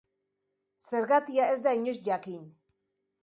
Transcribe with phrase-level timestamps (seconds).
[0.85, 2.49] Zergatia ez da inoiz jakin.